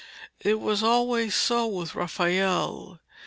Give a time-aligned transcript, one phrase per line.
[0.39, 2.99] It was always so with Raphael.